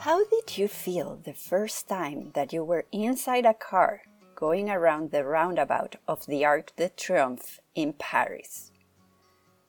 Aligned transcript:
How 0.00 0.24
did 0.24 0.56
you 0.56 0.66
feel 0.66 1.20
the 1.22 1.34
first 1.34 1.86
time 1.86 2.30
that 2.32 2.54
you 2.54 2.64
were 2.64 2.86
inside 2.90 3.44
a 3.44 3.52
car 3.52 4.00
going 4.34 4.70
around 4.70 5.10
the 5.10 5.26
roundabout 5.26 5.96
of 6.08 6.24
the 6.24 6.42
Arc 6.42 6.74
de 6.76 6.88
Triomphe 6.88 7.60
in 7.74 7.92
Paris? 7.92 8.72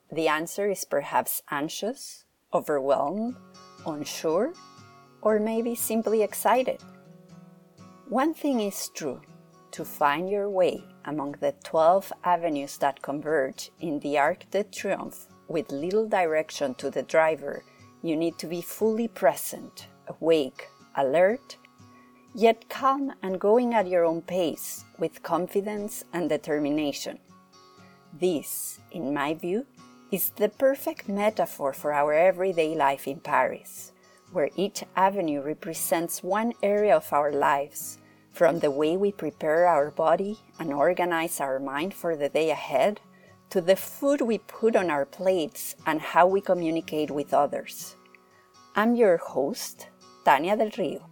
The 0.10 0.30
answer 0.30 0.70
is 0.70 0.86
perhaps 0.86 1.42
anxious, 1.52 2.24
overwhelmed, 2.54 3.36
unsure, 3.86 4.54
or 5.22 5.38
maybe 5.38 5.76
simply 5.76 6.24
excited. 6.24 6.80
One 8.08 8.34
thing 8.34 8.62
is 8.62 8.90
true 8.96 9.20
to 9.72 9.84
find 9.84 10.30
your 10.30 10.50
way 10.50 10.82
among 11.04 11.34
the 11.42 11.56
12 11.66 12.14
avenues 12.24 12.78
that 12.78 13.02
converge 13.02 13.70
in 13.82 14.00
the 14.00 14.18
Arc 14.18 14.50
de 14.50 14.64
Triomphe 14.64 15.28
with 15.50 15.74
little 15.74 16.08
direction 16.08 16.74
to 16.76 16.90
the 16.90 17.04
driver, 17.04 17.66
you 18.02 18.16
need 18.16 18.38
to 18.38 18.48
be 18.48 18.62
fully 18.62 19.10
present 19.10 19.88
awake, 20.20 20.68
alert, 20.96 21.58
yet 22.34 22.70
calm 22.70 23.14
and 23.22 23.40
going 23.40 23.74
at 23.74 23.88
your 23.88 24.06
own 24.06 24.22
pace 24.22 24.86
with 24.98 25.24
confidence 25.24 26.04
and 26.14 26.30
determination. 26.30 27.20
This, 28.14 28.80
in 28.92 29.14
my 29.14 29.34
view, 29.34 29.66
is 30.12 30.30
the 30.32 30.50
perfect 30.50 31.08
metaphor 31.08 31.74
for 31.74 31.94
our 31.94 32.14
everyday 32.14 32.76
life 32.76 33.08
in 33.08 33.20
Paris, 33.20 33.94
where 34.32 34.50
each 34.56 34.84
avenue 34.96 35.42
represents 35.42 36.24
one 36.24 36.54
area 36.62 36.96
of 36.96 37.12
our 37.14 37.32
lives, 37.32 37.98
from 38.32 38.60
the 38.60 38.72
way 38.72 38.96
we 38.96 39.12
prepare 39.12 39.68
our 39.68 39.92
body 39.92 40.40
and 40.60 40.72
organize 40.74 41.42
our 41.42 41.60
mind 41.60 41.94
for 41.94 42.16
the 42.16 42.30
day 42.30 42.50
ahead, 42.50 43.00
to 43.50 43.60
the 43.60 43.76
food 43.76 44.22
we 44.22 44.38
put 44.38 44.76
on 44.76 44.90
our 44.90 45.06
plates 45.06 45.76
and 45.86 46.00
how 46.00 46.26
we 46.26 46.40
communicate 46.40 47.12
with 47.12 47.34
others. 47.34 47.98
I'm 48.76 48.96
your 48.96 49.18
host, 49.18 49.88
Tania 50.24 50.56
del 50.56 50.70
Rio, 50.78 51.10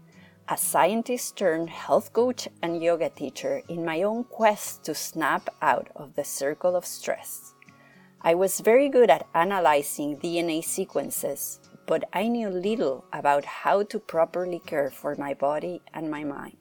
a 0.47 0.55
scientist 0.55 1.35
turned 1.35 1.69
health 1.69 2.13
coach 2.13 2.47
and 2.61 2.83
yoga 2.83 3.09
teacher 3.09 3.63
in 3.67 3.83
my 3.83 4.03
own 4.03 4.23
quest 4.23 4.83
to 4.83 4.93
snap 4.93 5.49
out 5.63 5.87
of 5.95 6.13
the 6.13 6.23
circle 6.23 6.75
of 6.75 6.85
stress. 6.85 7.53
I 8.21 8.35
was 8.35 8.59
very 8.59 8.87
good 8.87 9.09
at 9.09 9.25
analyzing 9.33 10.17
DNA 10.17 10.63
sequences, 10.63 11.59
but 11.87 12.03
I 12.13 12.27
knew 12.27 12.49
little 12.49 13.05
about 13.11 13.45
how 13.45 13.81
to 13.83 13.97
properly 13.99 14.59
care 14.59 14.91
for 14.91 15.15
my 15.15 15.33
body 15.33 15.81
and 15.91 16.11
my 16.11 16.23
mind. 16.23 16.57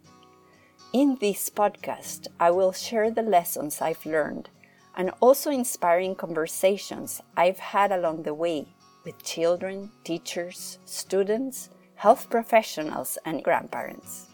In 0.95 1.19
this 1.21 1.51
podcast, 1.51 2.29
I 2.41 2.51
will 2.51 2.73
share 2.73 3.11
the 3.11 3.23
lessons 3.23 3.83
I've 3.83 4.07
learned 4.07 4.49
and 4.97 5.11
also 5.21 5.51
inspiring 5.51 6.15
conversations 6.15 7.21
I've 7.37 7.59
had 7.59 7.93
along 7.93 8.23
the 8.23 8.33
way 8.33 8.69
with 9.05 9.23
children, 9.23 9.91
teachers, 10.03 10.79
students, 10.87 11.69
health 11.99 12.31
professionals, 12.31 13.19
and 13.25 13.43
grandparents. 13.43 14.29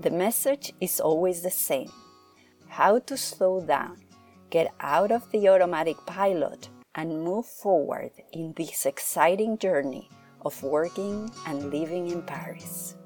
The 0.00 0.10
message 0.10 0.72
is 0.80 1.00
always 1.00 1.42
the 1.42 1.50
same 1.50 1.92
how 2.66 2.98
to 2.98 3.16
slow 3.16 3.60
down, 3.60 4.00
get 4.48 4.72
out 4.80 5.12
of 5.12 5.30
the 5.30 5.48
automatic 5.48 5.96
pilot, 6.06 6.70
and 6.94 7.22
move 7.22 7.44
forward 7.44 8.10
in 8.32 8.54
this 8.56 8.86
exciting 8.86 9.58
journey 9.58 10.08
of 10.46 10.60
working 10.62 11.30
and 11.46 11.70
living 11.70 12.08
in 12.08 12.22
Paris. 12.22 12.96